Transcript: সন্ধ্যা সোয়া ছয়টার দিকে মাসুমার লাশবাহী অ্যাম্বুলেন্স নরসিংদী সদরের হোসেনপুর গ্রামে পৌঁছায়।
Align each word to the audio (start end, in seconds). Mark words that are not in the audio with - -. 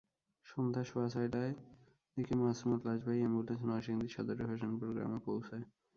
সন্ধ্যা 0.45 0.83
সোয়া 0.83 1.07
ছয়টার 1.09 1.49
দিকে 2.17 2.33
মাসুমার 2.41 2.79
লাশবাহী 2.87 3.21
অ্যাম্বুলেন্স 3.21 3.61
নরসিংদী 3.63 4.07
সদরের 4.15 4.47
হোসেনপুর 4.51 4.89
গ্রামে 4.95 5.19
পৌঁছায়। 5.27 5.65